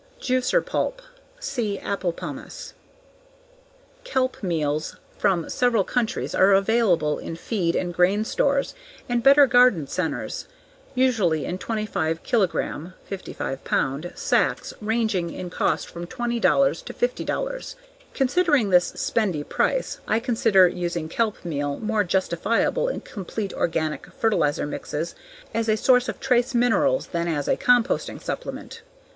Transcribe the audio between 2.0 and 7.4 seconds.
pomace. Kelp meals from several countries are available in